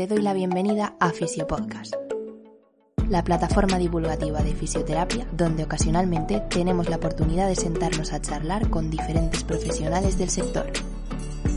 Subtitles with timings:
[0.00, 1.94] te doy la bienvenida a Fisiopodcast,
[3.10, 8.90] la plataforma divulgativa de fisioterapia donde ocasionalmente tenemos la oportunidad de sentarnos a charlar con
[8.90, 10.64] diferentes profesionales del sector.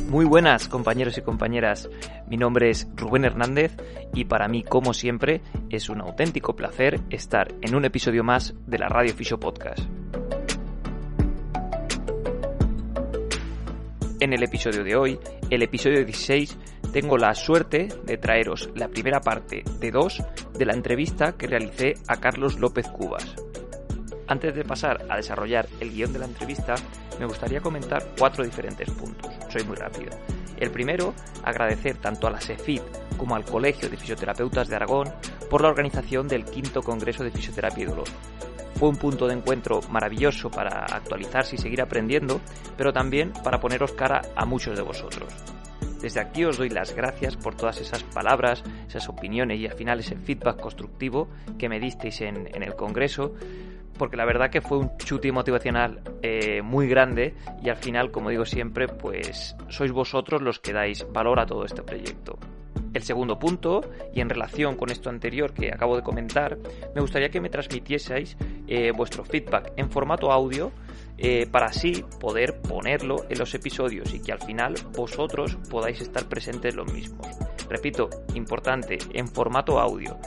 [0.09, 1.87] Muy buenas compañeros y compañeras,
[2.27, 3.77] mi nombre es Rubén Hernández
[4.13, 8.77] y para mí, como siempre, es un auténtico placer estar en un episodio más de
[8.77, 9.79] la Radio Fisio Podcast.
[14.19, 15.19] En el episodio de hoy,
[15.49, 16.57] el episodio 16,
[16.93, 20.21] tengo la suerte de traeros la primera parte de dos
[20.53, 23.35] de la entrevista que realicé a Carlos López Cubas.
[24.27, 26.75] Antes de pasar a desarrollar el guion de la entrevista,
[27.19, 29.31] me gustaría comentar cuatro diferentes puntos.
[29.49, 30.11] Soy muy rápido.
[30.57, 32.83] El primero, agradecer tanto a la SEFIT
[33.17, 35.11] como al Colegio de Fisioterapeutas de Aragón
[35.49, 38.07] por la organización del quinto Congreso de Fisioterapia y Dolor.
[38.75, 42.39] Fue un punto de encuentro maravilloso para actualizarse y seguir aprendiendo,
[42.77, 45.33] pero también para poneros cara a muchos de vosotros.
[46.03, 50.01] Desde aquí os doy las gracias por todas esas palabras, esas opiniones y al final
[50.01, 53.33] ese feedback constructivo que me disteis en, el Congreso,
[53.97, 58.31] porque la verdad que fue un chute motivacional eh, muy grande y al final, como
[58.31, 62.37] digo siempre, pues sois vosotros los que dais valor a todo este proyecto.
[62.93, 63.81] El segundo punto,
[64.13, 66.57] y en relación con esto anterior que acabo de comentar,
[66.93, 70.71] me gustaría que me transmitieseis eh, vuestro feedback en formato audio
[71.17, 76.25] eh, para así poder ponerlo en los episodios y que al final vosotros podáis estar
[76.25, 77.27] presentes los mismos.
[77.69, 80.17] Repito, importante, en formato audio.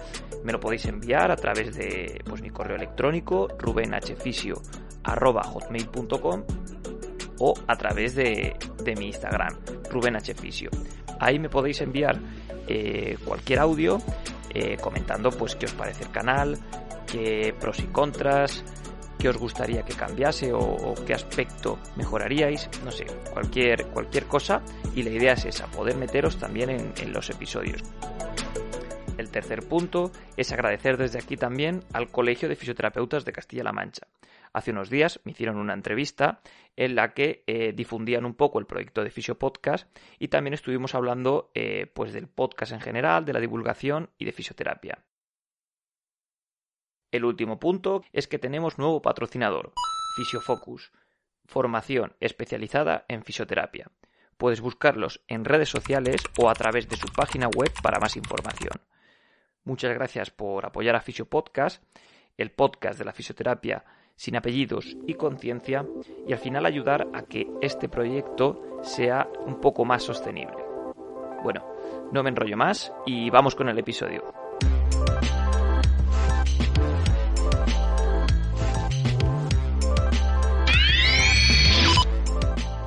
[0.42, 6.42] Me lo podéis enviar a través de pues, mi correo electrónico rubenhfisio.com
[7.38, 9.56] o a través de, de mi Instagram,
[9.90, 10.70] rubenhfisio.
[11.20, 12.18] Ahí me podéis enviar
[12.68, 13.98] eh, cualquier audio
[14.50, 16.58] eh, comentando pues qué os parece el canal,
[17.06, 18.64] qué pros y contras,
[19.18, 24.62] qué os gustaría que cambiase o, qué aspecto mejoraríais, no sé, cualquier, cualquier cosa
[24.94, 27.82] y la idea es esa, poder meteros también en los episodios.
[29.18, 34.06] El tercer punto es agradecer desde aquí también al Colegio de Fisioterapeutas de Castilla-La Mancha,
[34.56, 36.40] hace unos días me hicieron una entrevista
[36.76, 39.86] en la que eh, difundían un poco el proyecto de Fisio Podcast
[40.18, 44.32] y también estuvimos hablando eh, pues del podcast en general, de la divulgación y de
[44.32, 45.04] fisioterapia.
[47.12, 49.74] El último punto es que tenemos nuevo patrocinador,
[50.16, 50.90] Fisiofocus,
[51.44, 53.90] formación especializada en fisioterapia.
[54.38, 58.80] Puedes buscarlos en redes sociales o a través de su página web para más información.
[59.64, 61.84] Muchas gracias por apoyar a Fisio Podcast,
[62.38, 63.84] el podcast de la fisioterapia
[64.16, 65.86] sin apellidos y conciencia
[66.26, 70.56] y al final ayudar a que este proyecto sea un poco más sostenible.
[71.42, 71.64] Bueno,
[72.12, 74.24] no me enrollo más y vamos con el episodio.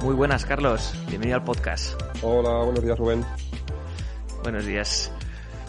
[0.02, 0.94] Muy buenas, Carlos.
[1.08, 2.02] Bienvenido al podcast.
[2.24, 3.26] Hola, buenos días, Rubén.
[4.44, 5.12] Buenos días.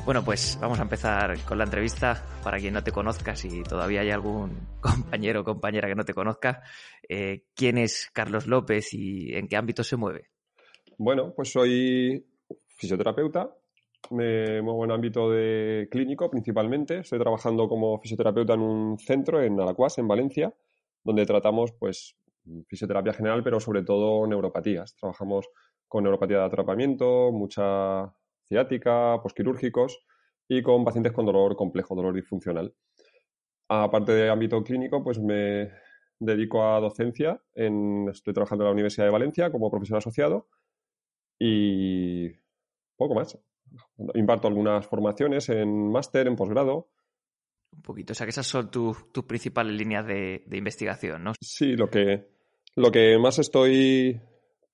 [0.07, 2.25] Bueno, pues vamos a empezar con la entrevista.
[2.43, 6.15] Para quien no te conozca, si todavía hay algún compañero o compañera que no te
[6.15, 6.63] conozca,
[7.09, 10.31] eh, ¿quién es Carlos López y en qué ámbito se mueve?
[10.97, 12.27] Bueno, pues soy
[12.67, 13.55] fisioterapeuta.
[14.11, 17.01] Me muevo en ámbito de clínico principalmente.
[17.01, 20.53] Estoy trabajando como fisioterapeuta en un centro en Alacuas, en Valencia,
[21.05, 22.17] donde tratamos pues
[22.67, 24.97] fisioterapia general, pero sobre todo neuropatías.
[24.97, 25.49] Trabajamos
[25.87, 28.13] con neuropatía de atrapamiento, mucha
[28.51, 30.05] ciática, posquirúrgicos
[30.49, 32.75] y con pacientes con dolor complejo, dolor disfuncional.
[33.69, 35.71] Aparte de ámbito clínico, pues me
[36.19, 37.41] dedico a docencia.
[37.55, 40.49] En, estoy trabajando en la Universidad de Valencia como profesor asociado
[41.39, 42.29] y
[42.97, 43.39] poco más.
[44.15, 46.91] Imparto algunas formaciones en máster, en posgrado.
[47.73, 51.35] Un poquito, o sea que esas son tus principales líneas de, de, investigación, ¿no?
[51.41, 52.27] Sí, lo que,
[52.75, 54.21] lo que más estoy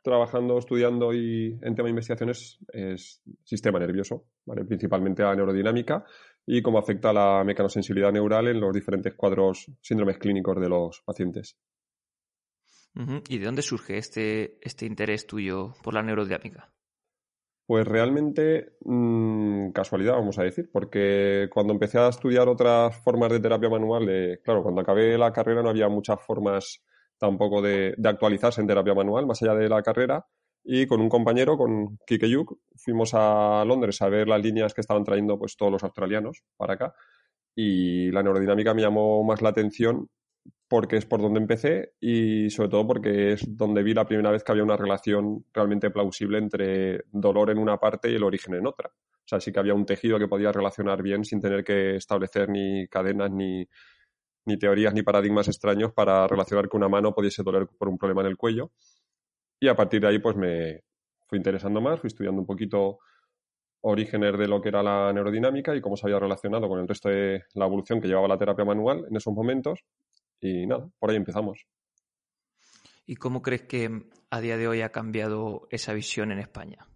[0.07, 4.65] trabajando, estudiando y en tema de investigaciones es sistema nervioso, ¿vale?
[4.65, 6.05] principalmente a neurodinámica
[6.47, 11.59] y cómo afecta la mecanosensibilidad neural en los diferentes cuadros, síndromes clínicos de los pacientes.
[13.29, 16.73] ¿Y de dónde surge este, este interés tuyo por la neurodinámica?
[17.67, 23.41] Pues realmente mm, casualidad, vamos a decir, porque cuando empecé a estudiar otras formas de
[23.41, 26.81] terapia manual, eh, claro, cuando acabé la carrera no había muchas formas
[27.19, 30.27] tampoco de, actualizarse en terapia manual, más allá de la carrera.
[30.65, 34.81] Y con un compañero, con Kike Yuk, fuimos a Londres a ver las líneas que
[34.81, 36.95] estaban trayendo pues, todos los australianos para acá.
[37.55, 40.09] Y la neurodinámica me llamó más la atención
[40.69, 44.43] porque es por donde empecé y sobre todo porque es donde vi la primera vez
[44.43, 48.67] que había una relación realmente plausible entre dolor en una parte y el origen en
[48.67, 48.91] otra.
[48.91, 52.49] O sea, sí que había un tejido que podía relacionar bien sin tener que establecer
[52.49, 53.67] ni cadenas ni,
[54.47, 58.23] ni teorías ni paradigmas extraños para relacionar que una mano pudiese doler por un problema
[58.23, 58.71] en el cuello.
[59.61, 60.83] Y a partir de ahí, pues me
[61.27, 62.99] fui interesando más, fui estudiando un poquito
[63.83, 67.09] orígenes de lo que era la neurodinámica y cómo se había relacionado con el resto
[67.09, 69.81] de la evolución que llevaba la terapia manual en esos momentos.
[70.41, 71.67] Y nada, por ahí empezamos.
[73.07, 76.87] ¿Y cómo crees que a día de hoy ha cambiado esa visión en España?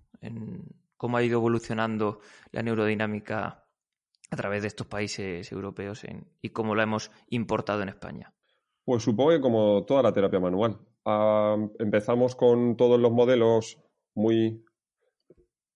[0.97, 2.20] ¿Cómo ha ido evolucionando
[2.50, 3.64] la neurodinámica
[4.31, 6.05] a través de estos países europeos
[6.41, 8.32] y cómo la hemos importado en España?
[8.85, 10.79] Pues supongo que como toda la terapia manual.
[11.05, 13.79] Ah, empezamos con todos los modelos
[14.15, 14.65] muy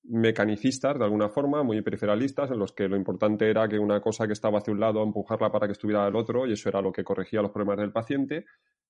[0.04, 4.26] mecanicistas de alguna forma, muy periferalistas, en los que lo importante era que una cosa
[4.26, 6.92] que estaba hacia un lado, empujarla para que estuviera al otro, y eso era lo
[6.92, 8.44] que corregía los problemas del paciente.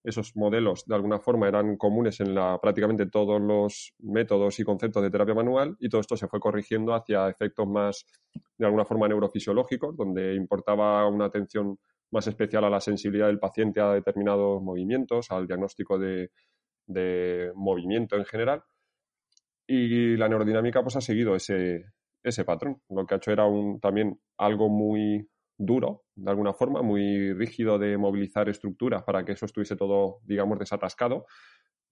[0.04, 5.02] Esos modelos, de alguna forma, eran comunes en la, prácticamente todos los métodos y conceptos
[5.02, 8.04] de terapia manual, y todo esto se fue corrigiendo hacia efectos más,
[8.58, 11.78] de alguna forma, neurofisiológicos, donde importaba una atención
[12.10, 16.30] más especial a la sensibilidad del paciente a determinados movimientos, al diagnóstico de,
[16.86, 18.62] de movimiento en general
[19.66, 21.86] y la neurodinámica pues ha seguido ese,
[22.22, 22.80] ese patrón.
[22.88, 27.78] Lo que ha hecho era un, también algo muy duro, de alguna forma, muy rígido
[27.78, 31.26] de movilizar estructuras para que eso estuviese todo, digamos, desatascado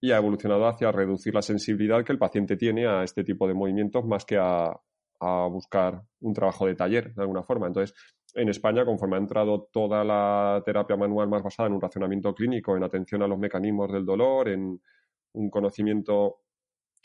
[0.01, 3.53] y ha evolucionado hacia reducir la sensibilidad que el paciente tiene a este tipo de
[3.53, 4.71] movimientos más que a,
[5.21, 7.67] a buscar un trabajo de taller, de alguna forma.
[7.67, 7.95] Entonces,
[8.33, 12.75] en España, conforme ha entrado toda la terapia manual más basada en un racionamiento clínico,
[12.75, 14.81] en atención a los mecanismos del dolor, en
[15.33, 16.39] un conocimiento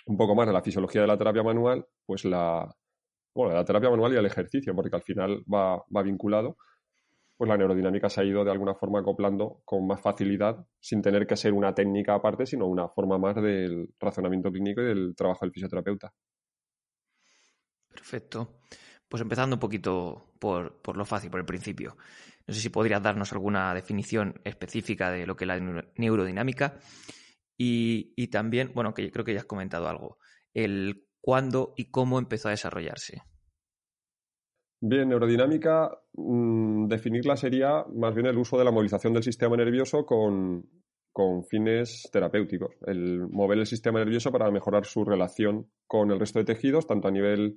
[0.07, 2.69] un poco más de la fisiología de la terapia manual, pues la,
[3.45, 6.57] bueno, la terapia manual y el ejercicio, porque al final va, va vinculado,
[7.37, 11.27] pues la neurodinámica se ha ido de alguna forma acoplando con más facilidad, sin tener
[11.27, 15.45] que ser una técnica aparte, sino una forma más del razonamiento clínico y del trabajo
[15.45, 16.13] del fisioterapeuta.
[17.89, 18.59] Perfecto.
[19.09, 21.97] Pues empezando un poquito por, por, lo fácil, por el principio.
[22.47, 25.61] No sé si podrías darnos alguna definición específica de lo que es la
[25.97, 26.79] neurodinámica
[27.57, 30.19] y, también, bueno, que creo que ya has comentado algo,
[30.55, 33.21] el cuándo y cómo empezó a desarrollarse.
[34.81, 40.07] Bien, neurodinámica, mm, definirla sería más bien el uso de la movilización del sistema nervioso
[40.07, 40.65] con,
[41.13, 42.77] con, fines terapéuticos.
[42.87, 47.09] El mover el sistema nervioso para mejorar su relación con el resto de tejidos, tanto
[47.09, 47.57] a nivel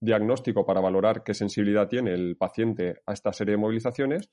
[0.00, 4.30] diagnóstico para valorar qué sensibilidad tiene el paciente a esta serie de movilizaciones,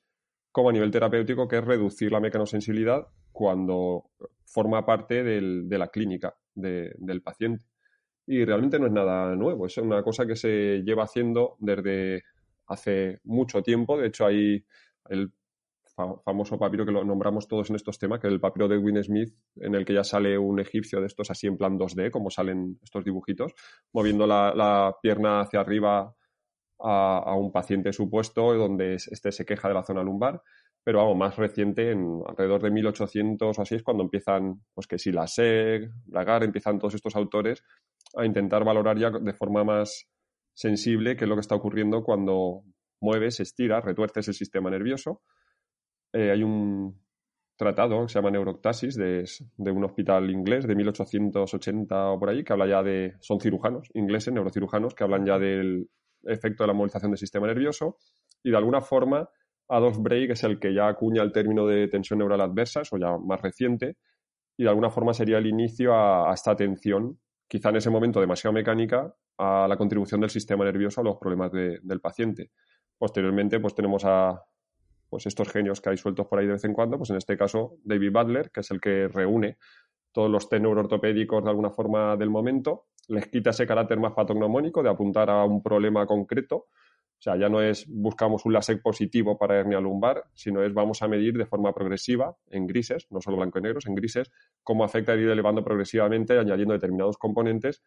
[0.52, 4.12] como a nivel terapéutico, que es reducir la mecanosensibilidad cuando
[4.46, 7.66] forma parte de la clínica del paciente.
[8.27, 12.24] Y realmente no es nada nuevo, es una cosa que se lleva haciendo desde
[12.68, 13.98] hace mucho tiempo.
[13.98, 14.66] De hecho, hay
[15.10, 15.31] el
[16.24, 19.01] famoso papiro que lo nombramos todos en estos temas, que es el papiro de Win
[19.04, 22.30] Smith, en el que ya sale un egipcio de estos así en plan 2D, como
[22.30, 23.54] salen estos dibujitos,
[23.94, 26.13] moviendo la pierna hacia arriba
[26.80, 30.42] a, un paciente supuesto donde este se queja de la zona lumbar,
[30.83, 35.00] pero algo más reciente, en alrededor de 1800 o así, es cuando empiezan, pues que
[35.00, 37.63] si la SEG, Bragar, empiezan todos estos autores
[38.16, 40.08] a intentar valorar ya de forma más
[40.54, 42.64] sensible qué es lo que está ocurriendo cuando
[43.02, 45.22] mueves, estiras, retuerces el sistema nervioso.
[46.14, 47.00] Eh, hay un
[47.58, 49.26] tratado que se llama Neuroctasis de,
[49.58, 54.34] un hospital inglés de 1880 o por ahí que habla ya de, son cirujanos ingleses,
[54.34, 55.90] neurocirujanos, que hablan ya del
[56.24, 57.98] efecto de la movilización del sistema nervioso
[58.44, 59.30] y de alguna forma
[59.68, 63.18] Adolf Break es el que ya acuña el término de tensión neural adversa, eso ya
[63.18, 63.98] más reciente,
[64.58, 68.53] y de alguna forma sería el inicio a, esta atención, quizá en ese momento demasiado
[68.53, 72.52] mecánica, a la contribución del sistema nervioso a los problemas del paciente.
[72.97, 74.42] Posteriormente, pues tenemos a
[75.09, 77.37] pues estos genios que hay sueltos por ahí de vez en cuando, pues en este
[77.37, 79.57] caso David Butler, que es el que reúne
[80.11, 84.81] todos los test neuroortopédicos de alguna forma del momento les quita ese carácter más patognomónico
[84.81, 86.68] de apuntar a un problema concreto.
[87.18, 91.02] O sea, ya no es buscamos un LASEC positivo para hernia lumbar, sino es vamos
[91.02, 94.31] a medir de forma progresiva, en grises, no solo blanco y negros, en grises,
[94.64, 97.81] cómo afecta el ir elevando progresivamente, añadiendo determinados componentes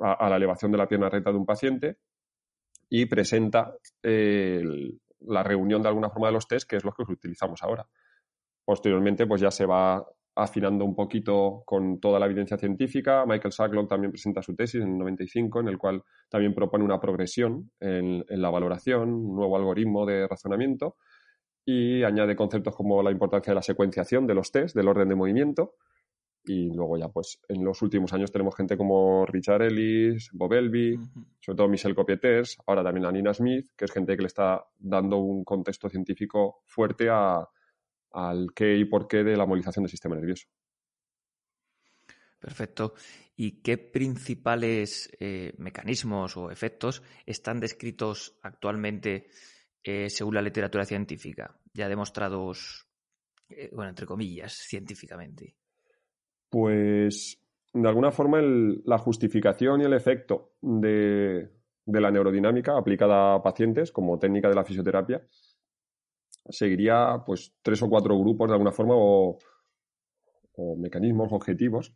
[0.00, 1.96] a, la elevación de la pierna recta de un paciente
[2.88, 7.62] y presenta la reunión de alguna forma de los test, que es lo que utilizamos
[7.62, 7.86] ahora.
[8.64, 10.06] Posteriormente, pues ya se va
[10.38, 13.24] afinando un poquito con toda la evidencia científica.
[13.26, 17.00] Michael Sacklock también presenta su tesis en el 95, en el cual también propone una
[17.00, 20.96] progresión en, la valoración, un nuevo algoritmo de razonamiento
[21.64, 25.16] y añade conceptos como la importancia de la secuenciación de los test, del orden de
[25.16, 25.74] movimiento.
[26.44, 30.98] Y luego ya, pues, en los últimos años tenemos gente como Richard Ellis, Bob Elby,
[31.40, 34.64] sobre todo Michel Copieters, ahora también a Nina Smith, que es gente que le está
[34.78, 37.46] dando un contexto científico fuerte a,
[38.12, 40.46] al qué y por qué de la movilización del sistema nervioso.
[42.38, 42.94] Perfecto.
[43.36, 49.28] ¿Y qué principales eh, mecanismos o efectos están descritos actualmente
[49.82, 52.86] eh, según la literatura científica, ya demostrados,
[53.48, 55.56] eh, bueno, entre comillas, científicamente?
[56.48, 57.38] Pues,
[57.72, 61.50] de alguna forma, la justificación y el efecto de,
[61.84, 65.26] de la neurodinámica aplicada a pacientes como técnica de la fisioterapia,
[66.48, 69.38] seguiría pues tres o cuatro grupos de alguna forma o,
[70.76, 71.94] mecanismos objetivos.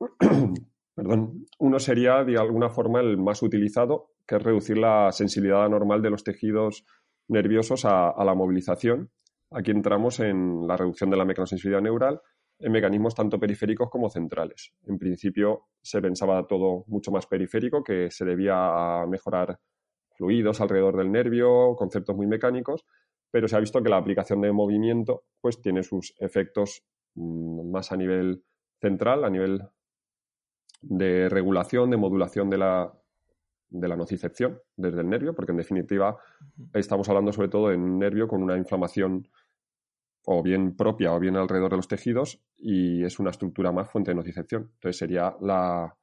[0.94, 1.46] Perdón.
[1.58, 6.10] Uno sería de alguna forma el más utilizado, que es reducir la sensibilidad anormal de
[6.10, 6.84] los tejidos
[7.28, 9.10] nerviosos a, a la movilización.
[9.50, 12.20] Aquí entramos en la reducción de la mecanosensibilidad neural
[12.60, 14.72] en mecanismos tanto periféricos como centrales.
[14.86, 19.58] En principio se pensaba todo mucho más periférico, que se debía mejorar
[20.16, 22.84] fluidos alrededor del nervio, conceptos muy mecánicos,
[23.30, 26.82] pero se ha visto que la aplicación de movimiento pues tiene sus efectos
[27.14, 28.42] mm, más a nivel
[28.80, 29.62] central, a nivel
[30.80, 32.92] de regulación, de modulación de la,
[33.68, 36.16] de la nocicepción desde el nervio, porque en definitiva
[36.72, 39.28] estamos hablando sobre todo de un nervio con una inflamación
[40.24, 44.10] o bien propia o bien alrededor de los tejidos y es una estructura más fuente
[44.10, 44.70] de nocicepción.
[44.74, 45.96] Entonces sería la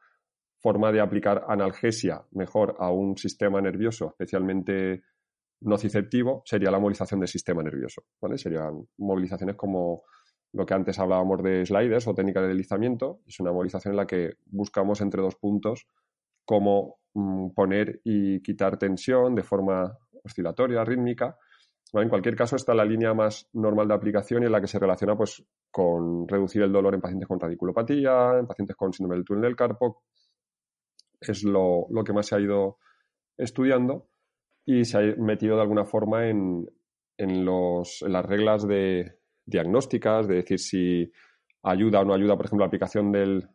[0.57, 5.03] forma de aplicar analgesia mejor a un sistema nervioso especialmente
[5.65, 8.03] nociceptivo sería la movilización del sistema nervioso.
[8.21, 8.37] ¿vale?
[8.37, 10.03] Serían movilizaciones como
[10.53, 13.21] lo que antes hablábamos de sliders o técnica de deslizamiento.
[13.27, 15.87] Es una movilización en la que buscamos entre dos puntos
[16.45, 21.37] cómo mm, poner y quitar tensión de forma oscilatoria, rítmica,
[22.01, 24.79] en cualquier caso, está la línea más normal de aplicación y en la que se
[24.79, 29.25] relaciona pues, con reducir el dolor en pacientes con radiculopatía, en pacientes con síndrome del
[29.25, 30.03] túnel del carpo.
[31.19, 32.77] Es lo, que más se ha ido
[33.37, 34.09] estudiando
[34.65, 36.67] y se ha metido de alguna forma en,
[37.17, 41.11] los, las reglas de diagnósticas, de decir si
[41.63, 43.47] ayuda o no ayuda, por ejemplo, la aplicación del,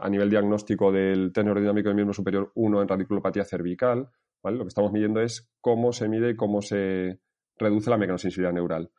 [0.00, 4.10] a nivel diagnóstico del tenor dinámico del miembro superior 1 en radiculopatía cervical,
[4.42, 7.20] lo que estamos midiendo es cómo se mide y cómo se
[7.56, 8.90] reduce la mecanosensibilidad neural.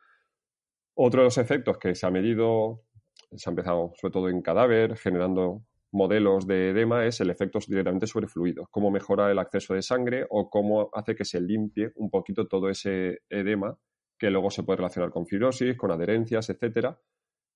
[0.94, 2.84] Otro de los efectos que se ha medido,
[3.32, 8.06] se ha empezado sobre todo en cadáver, generando modelos de edema, es el efecto directamente
[8.06, 12.10] sobre fluidos, cómo mejora el acceso de sangre o cómo hace que se limpie un
[12.10, 13.78] poquito todo ese edema
[14.18, 16.96] que luego se puede relacionar con fibrosis, con adherencias, etcétera.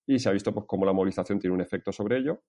[0.05, 2.43] Y se ha visto pues, cómo la movilización tiene un efecto sobre ello.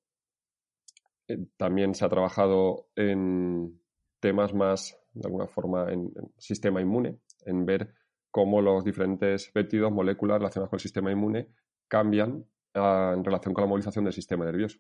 [1.28, 3.80] Eh, también se ha trabajado en
[4.20, 7.94] temas más de alguna forma en, sistema inmune, en ver
[8.32, 11.50] cómo los diferentes péptidos, moléculas relacionadas con el sistema inmune
[11.88, 14.80] cambian ah, en relación con la movilización del sistema nervioso.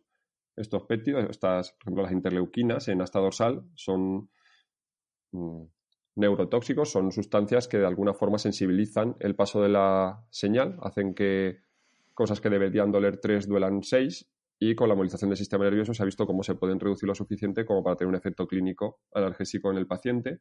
[0.58, 4.30] Estos péptidos, estas, por ejemplo, las interleuquinas en asta dorsal, son
[5.32, 5.64] mm,
[6.16, 11.60] neurotóxicos, son sustancias que de alguna forma sensibilizan el paso de la señal, hacen que
[12.14, 14.28] cosas que deberían doler 3 duelan 6
[14.60, 17.14] y con la movilización del sistema nervioso se ha visto cómo se pueden reducir lo
[17.14, 20.40] suficiente como para tener un efecto clínico analgésico en el paciente.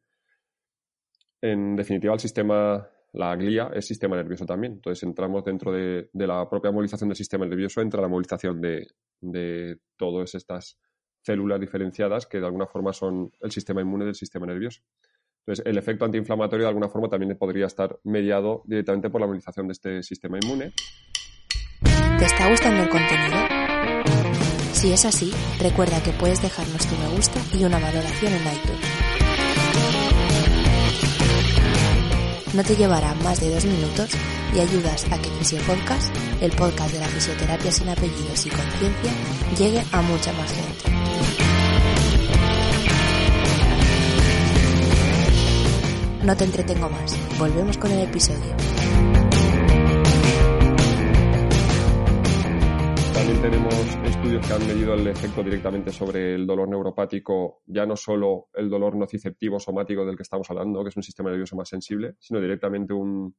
[1.39, 4.73] En definitiva, el sistema, la glía es sistema nervioso también.
[4.73, 8.87] Entonces entramos dentro de, la propia movilización del sistema nervioso, entra la movilización de,
[9.19, 10.77] de todas estas
[11.23, 14.81] células diferenciadas que de alguna forma son el sistema inmune del sistema nervioso.
[15.39, 19.67] Entonces, el efecto antiinflamatorio de alguna forma también podría estar mediado directamente por la movilización
[19.67, 20.73] de este sistema inmune.
[22.19, 23.37] ¿Te está gustando el contenido?
[24.73, 29.06] Si es así, recuerda que puedes dejarnos tu me gusta y una valoración en iTunes.
[32.53, 34.09] No te llevará más de dos minutos
[34.55, 39.11] y ayudas a que Fisio Podcast, el podcast de la fisioterapia sin apellidos y conciencia,
[39.57, 40.97] llegue a mucha más gente.
[46.23, 48.55] No te entretengo más, volvemos con el episodio.
[53.41, 58.49] Tenemos estudios que han medido el efecto directamente sobre el dolor neuropático, ya no solo
[58.53, 62.15] el dolor nociceptivo somático del que estamos hablando, que es un sistema nervioso más sensible,
[62.19, 63.35] sino directamente un,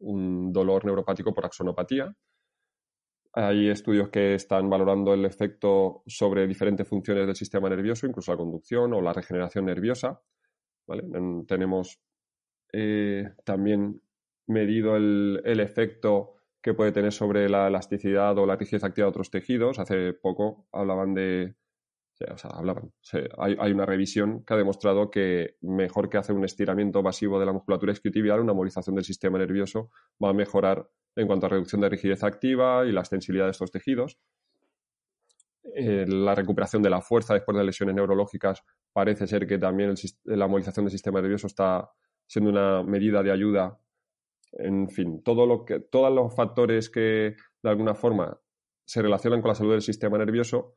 [0.00, 2.16] dolor neuropático por axonopatía.
[3.34, 8.38] Hay estudios que están valorando el efecto sobre diferentes funciones del sistema nervioso, incluso la
[8.38, 10.20] conducción o la regeneración nerviosa.
[11.46, 12.00] Tenemos
[12.72, 14.00] eh, también
[14.46, 16.31] medido el efecto
[16.62, 19.78] que puede tener sobre la elasticidad o la rigidez activa de otros tejidos.
[19.78, 21.54] Hace poco hablaban de.
[22.30, 22.92] O sea, hablaban.
[23.38, 27.52] hay, una revisión que ha demostrado que mejor que hacer un estiramiento masivo de la
[27.52, 29.90] musculatura isquiotibial, una movilización del sistema nervioso
[30.22, 33.72] va a mejorar en cuanto a reducción de rigidez activa y la extensibilidad de estos
[33.72, 34.18] tejidos.
[35.74, 40.46] Eh, la recuperación de la fuerza después de lesiones neurológicas parece ser que también la
[40.46, 41.90] movilización del sistema nervioso está
[42.26, 43.81] siendo una medida de ayuda
[44.52, 48.38] en fin, todo lo que, todos los factores que de alguna forma
[48.84, 50.76] se relacionan con la salud del sistema nervioso,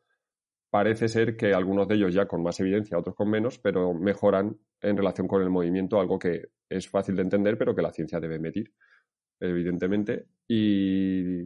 [0.70, 4.58] parece ser que algunos de ellos ya con más evidencia, otros con menos, pero mejoran
[4.82, 8.20] en relación con el movimiento, algo que es fácil de entender, pero que la ciencia
[8.20, 8.74] debe medir,
[9.40, 10.28] evidentemente.
[10.48, 11.44] Y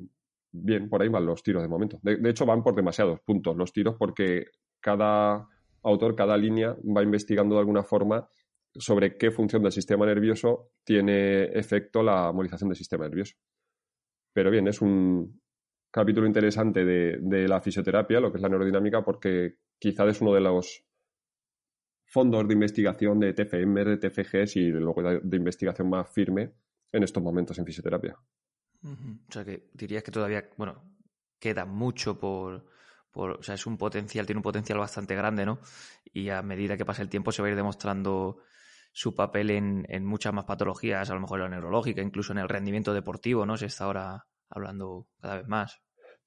[0.51, 1.99] bien, por ahí van los tiros de momento.
[2.01, 4.47] De, hecho, van por demasiados puntos los tiros porque
[4.79, 5.47] cada
[5.83, 8.27] autor, cada línea va investigando de alguna forma
[8.75, 13.35] sobre qué función del sistema nervioso tiene efecto la movilización del sistema nervioso.
[14.33, 15.41] Pero bien, es un
[15.91, 20.41] capítulo interesante de, la fisioterapia, lo que es la neurodinámica, porque quizá es uno de
[20.41, 20.85] los
[22.05, 26.53] fondos de investigación de TFM, de TFGs y luego de, investigación más firme
[26.91, 28.17] en estos momentos en fisioterapia.
[28.83, 30.81] O sea que dirías que todavía, bueno,
[31.39, 32.65] queda mucho por,
[33.13, 35.59] o sea, es un potencial, tiene un potencial bastante grande, ¿no?
[36.13, 38.39] Y a medida que pasa el tiempo se va a ir demostrando
[38.91, 42.39] su papel en, en muchas más patologías, a lo mejor en la neurológica, incluso en
[42.39, 43.57] el rendimiento deportivo, ¿no?
[43.57, 45.81] Se está ahora hablando cada vez más.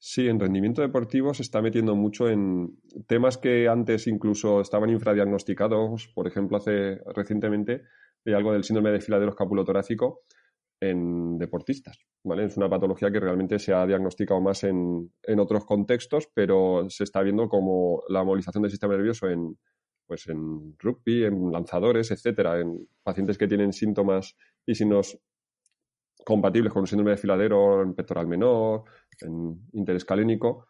[0.04, 2.76] Sí, en rendimiento deportivo se está metiendo mucho en
[3.06, 6.08] temas que antes incluso estaban infradiagnosticados.
[6.12, 7.82] Por ejemplo, hace recientemente
[8.26, 10.22] hay algo del síndrome de filadero escapulotorácico
[10.80, 12.04] en deportistas.
[12.24, 12.46] ¿vale?
[12.46, 17.04] Es una patología que realmente se ha diagnosticado más en, en, otros contextos, pero se
[17.04, 19.56] está viendo como la movilización del sistema nervioso en,
[20.06, 25.18] pues en rugby, en lanzadores, etcétera, en pacientes que tienen síntomas y signos
[26.24, 28.84] compatibles con un síndrome de filadero en pectoral menor,
[29.20, 30.66] en interés calénico.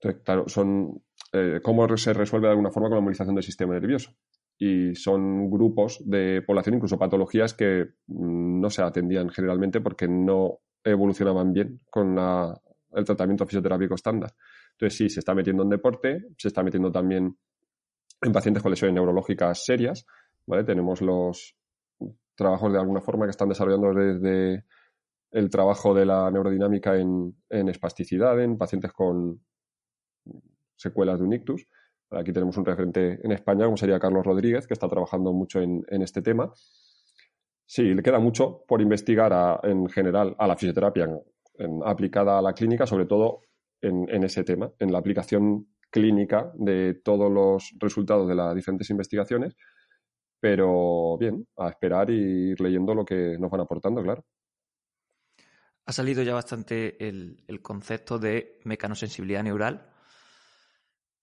[0.00, 3.74] Entonces, claro, son eh, cómo se resuelve de alguna forma con la movilización del sistema
[3.74, 4.12] nervioso.
[4.58, 10.60] Y son grupos de población, incluso patologías que mm, no se atendían generalmente porque no
[10.84, 14.32] evolucionaban bien con el tratamiento fisioterápico estándar.
[14.72, 17.36] Entonces, sí, se está metiendo en deporte, se está metiendo también
[18.22, 20.06] en pacientes con lesiones neurológicas serias.
[20.46, 20.64] ¿vale?
[20.64, 21.56] Tenemos los
[22.34, 24.64] trabajos de alguna forma que están desarrollando desde
[25.32, 29.40] el trabajo de la neurodinámica en, espasticidad, en pacientes con
[30.76, 31.66] secuelas de un ictus.
[32.10, 35.84] Aquí tenemos un referente en España, como sería Carlos Rodríguez, que está trabajando mucho en,
[35.88, 36.52] este tema.
[37.66, 41.08] Sí, le queda mucho por investigar en general a la fisioterapia
[41.84, 43.40] aplicada a la clínica, sobre todo
[43.80, 49.56] en, ese tema, en la aplicación clínica de todos los resultados de las diferentes investigaciones
[50.40, 54.24] pero bien, a esperar y ir leyendo lo que nos van aportando, claro.
[55.86, 59.90] Ha salido ya bastante el, concepto de mecanosensibilidad neural.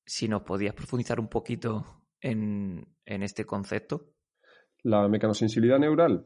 [0.06, 4.14] Si nos podías profundizar un poquito en, este concepto.
[4.84, 6.26] La mecanosensibilidad neural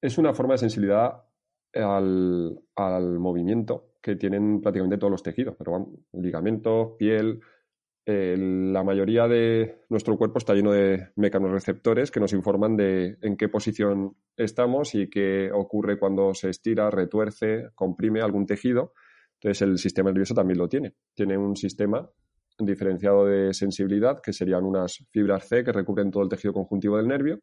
[0.00, 1.24] es una forma de sensibilidad
[1.74, 7.40] al, al, movimiento que tienen prácticamente todos los tejidos, pero van ligamentos, piel,
[8.04, 13.36] eh, la mayoría de nuestro cuerpo está lleno de mecanorreceptores que nos informan de en
[13.36, 18.92] qué posición estamos y qué ocurre cuando se estira, retuerce, comprime algún tejido.
[19.34, 20.94] Entonces el sistema nervioso también lo tiene.
[21.14, 22.08] Tiene un sistema
[22.58, 27.08] diferenciado de sensibilidad, que serían unas fibras C que recubren todo el tejido conjuntivo del
[27.08, 27.40] nervio,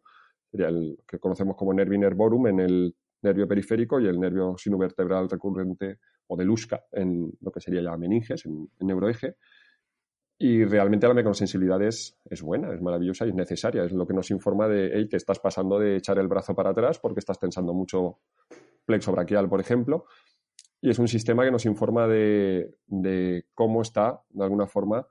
[0.52, 5.30] sería el que conocemos como nervi nervorum en el nervio periférico y el nervio sinovertebral
[5.30, 9.36] recurrente o de Lusca en lo que sería ya meninges, en, en neuroeje.
[10.42, 13.84] Y realmente la mecanosensibilidad es, es, buena, es maravillosa y es necesaria.
[13.84, 16.70] Es lo que nos informa de hey, que estás pasando de echar el brazo para
[16.70, 18.20] atrás porque estás tensando mucho
[18.86, 20.06] plexo braquial, por ejemplo.
[20.82, 25.06] Y es un sistema que nos informa de, de cómo está, de alguna forma,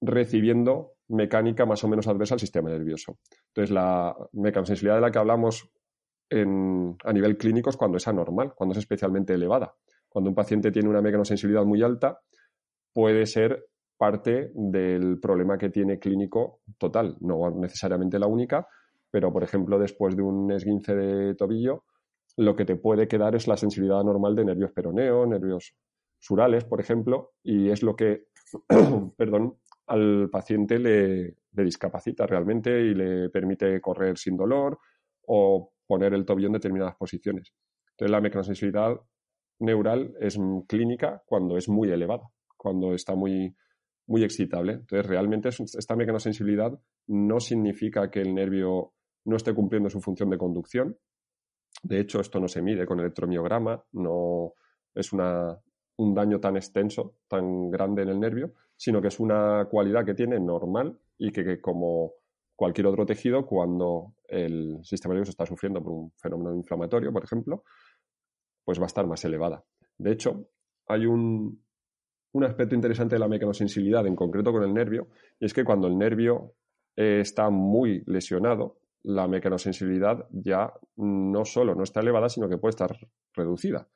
[0.00, 3.18] recibiendo mecánica más o menos adversa al sistema nervioso.
[3.48, 5.70] Entonces, la mecanosensibilidad de la que hablamos
[6.32, 9.76] a nivel clínico es cuando es anormal, cuando es especialmente elevada.
[10.08, 12.20] Cuando un paciente tiene una mecanosensibilidad muy alta,
[12.92, 13.66] puede ser
[14.02, 18.66] parte del problema que tiene clínico total, no necesariamente la única,
[19.08, 21.84] pero por ejemplo después de un esguince de tobillo,
[22.36, 25.76] lo que te puede quedar es la sensibilidad normal de nervios peroneo, nervios
[26.18, 28.24] surales, por ejemplo, y es lo que,
[29.16, 34.80] perdón, al paciente le, le, discapacita realmente y le permite correr sin dolor
[35.28, 37.54] o poner el tobillo en determinadas posiciones.
[37.92, 38.96] Entonces la mecanosensibilidad
[39.60, 40.36] neural es
[40.66, 42.24] clínica cuando es muy elevada,
[42.56, 43.54] cuando está muy,
[44.06, 44.72] muy excitable.
[44.74, 48.92] Entonces, realmente esta mecanosensibilidad no significa que el nervio
[49.24, 50.96] no esté cumpliendo su función de conducción.
[51.82, 54.54] De hecho, esto no se mide con electromiograma, no
[54.94, 60.04] es un daño tan extenso, tan grande en el nervio, sino que es una cualidad
[60.04, 62.14] que tiene normal y que, como
[62.56, 67.64] cualquier otro tejido, cuando el sistema nervioso está sufriendo por un fenómeno inflamatorio, por ejemplo,
[68.64, 69.64] pues va a estar más elevada.
[69.98, 70.48] De hecho,
[70.86, 71.61] hay un,
[72.32, 75.86] un aspecto interesante de la mecanosensibilidad, en concreto con el nervio, y es que cuando
[75.88, 76.54] el nervio
[76.96, 82.70] eh, está muy lesionado, la mecanosensibilidad ya no solo no está elevada, sino que puede
[82.70, 82.96] estar
[83.34, 83.88] reducida.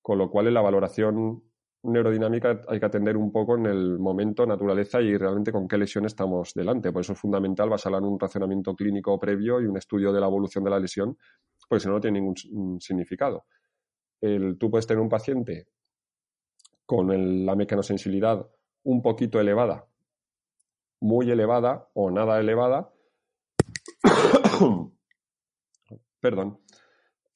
[0.00, 1.42] Con lo cual, en la valoración
[1.84, 6.04] neurodinámica hay que atender un poco en el momento, naturaleza y realmente con qué lesión
[6.04, 6.92] estamos delante.
[6.92, 10.26] Por eso es fundamental basarla en un razonamiento clínico previo y un estudio de la
[10.26, 11.16] evolución de la lesión,
[11.68, 13.46] porque si no, no tiene ningún significado.
[14.20, 15.68] El, tú puedes tener un paciente
[16.86, 18.46] con la mecanosensibilidad
[18.84, 19.86] un poquito elevada
[21.02, 22.90] muy elevada o nada elevada.
[26.20, 26.60] Perdón.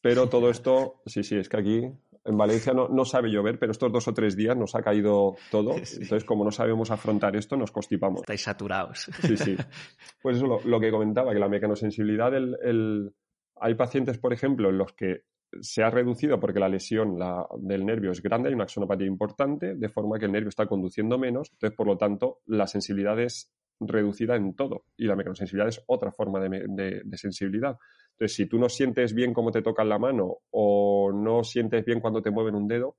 [0.00, 1.82] Pero todo esto, sí, sí, es que aquí
[2.24, 5.34] en Valencia no, no, sabe llover, pero estos dos o tres días nos ha caído
[5.50, 5.72] todo.
[5.76, 8.20] Entonces, como no sabemos afrontar esto, nos constipamos.
[8.20, 9.10] Estáis saturados.
[9.22, 9.56] Sí, sí.
[10.22, 13.14] Pues eso lo, lo que comentaba, que la mecanosensibilidad, el, el...
[13.56, 15.24] hay pacientes, por ejemplo, en los que
[15.60, 17.18] se ha reducido porque la lesión
[17.58, 21.18] del nervio es grande, hay una axonopatía importante, de forma que el nervio está conduciendo
[21.18, 25.82] menos, entonces, por lo tanto, la sensibilidad es reducida en todo y la mecanosensibilidad es
[25.86, 27.76] otra forma de, de, de sensibilidad.
[28.12, 32.00] Entonces, si tú no sientes bien cómo te tocan la mano o no sientes bien
[32.00, 32.96] cuando te mueven un dedo,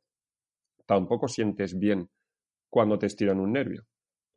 [0.86, 2.10] tampoco sientes bien
[2.70, 3.86] cuando te estiran un nervio.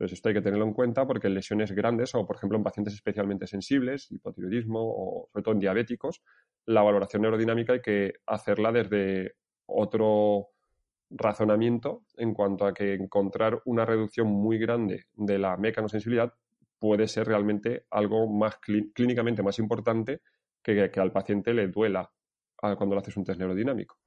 [0.01, 2.63] Entonces, esto hay que tenerlo en cuenta porque en lesiones grandes o, por ejemplo, en
[2.63, 6.23] pacientes especialmente sensibles, hipotiroidismo o sobre todo en diabéticos,
[6.65, 9.35] la valoración neurodinámica hay que hacerla desde
[9.67, 10.47] otro
[11.11, 16.33] razonamiento en cuanto a que encontrar una reducción muy grande de la mecanosensibilidad
[16.79, 20.21] puede ser realmente algo más clínicamente más importante
[20.63, 22.11] que, que, al paciente le duela
[22.55, 23.99] cuando le haces un test neurodinamico.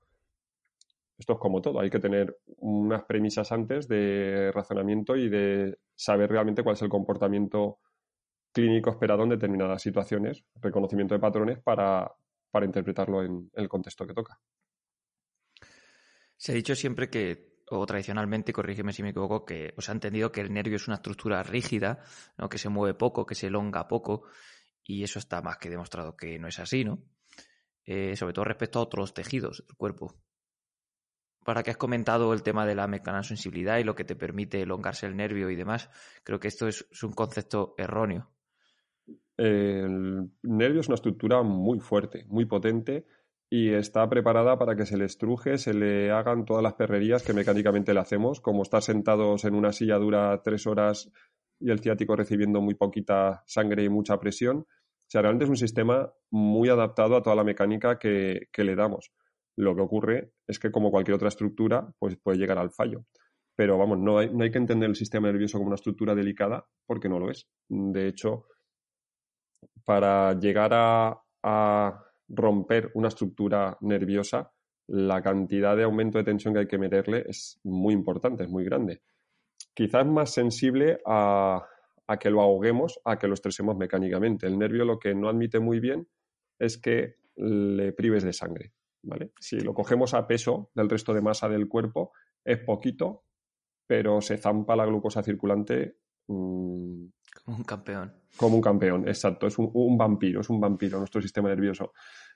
[1.17, 6.31] Esto es como todo, hay que tener unas premisas antes de razonamiento y de saber
[6.31, 7.79] realmente cuál es el comportamiento
[8.53, 12.11] clínico esperado en determinadas situaciones, reconocimiento de patrones para,
[12.51, 14.39] para interpretarlo en el contexto que toca.
[16.37, 20.31] Se ha dicho siempre que, o tradicionalmente, corrígeme si me equivoco, que os ha entendido
[20.31, 22.03] que el nervio es una estructura rígida,
[22.37, 22.49] ¿no?
[22.49, 24.25] que se mueve poco, que se elonga poco,
[24.85, 27.03] y eso está más que demostrado que no es así, ¿no?
[27.87, 30.15] Eh, sobre todo respecto a otros tejidos del cuerpo.
[31.45, 35.07] Para que has comentado el tema de la mecanosensibilidad y lo que te permite elongarse
[35.07, 35.91] el nervio y demás,
[36.25, 38.31] creo que esto es, un concepto erróneo.
[39.37, 43.05] El nervio es una estructura muy fuerte, muy potente
[43.51, 47.35] y está preparada para que se le estruje, se le hagan todas las perrerías que
[47.35, 51.13] mecánicamente le hacemos, como estar sentados en una silla dura tres horas
[51.61, 54.59] y el ciático recibiendo muy poquita sangre y mucha presión.
[54.59, 59.13] O sea, realmente es un sistema muy adaptado a toda la mecánica que le damos.
[59.57, 63.05] Lo que ocurre es que, como cualquier otra estructura, pues puede llegar al fallo.
[63.57, 67.21] Pero vamos, no hay, que entender el sistema nervioso como una estructura delicada porque no
[67.21, 67.47] lo es.
[67.69, 68.47] De hecho,
[69.85, 74.51] para llegar a, a romper una estructura nerviosa,
[74.89, 78.65] la cantidad de aumento de tensión que hay que meterle es muy importante, es muy
[78.65, 79.03] grande.
[79.73, 81.65] Quizás más sensible a,
[82.07, 84.47] a, que lo ahoguemos, a que lo estresemos mecánicamente.
[84.47, 86.09] El nervio lo que no admite muy bien
[86.59, 88.73] es que le prives de sangre.
[89.05, 89.33] ¿Vale?
[89.39, 92.13] Si lo cogemos a peso del resto de masa del cuerpo,
[92.45, 93.25] es poquito,
[93.87, 95.99] pero se zampa la glucosa circulante.
[96.29, 97.07] Mmm,
[97.45, 98.15] como un campeón.
[98.37, 99.47] Como un campeón, exacto.
[99.47, 101.93] Es un, un, vampiro, es un vampiro nuestro sistema nervioso.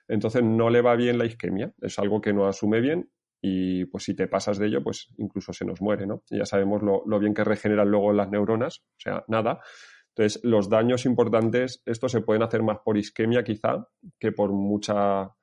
[0.07, 3.09] Entonces no le va bien la isquemia, es algo que no asume bien
[3.41, 6.23] y pues si te pasas de ello, pues incluso se nos muere, ¿no?
[6.29, 9.61] Y ya sabemos lo, lo bien que regeneran luego las neuronas, o sea, nada.
[10.09, 13.87] Entonces, los daños importantes, estos se pueden hacer más por isquemia quizá
[14.19, 15.33] que por mucha,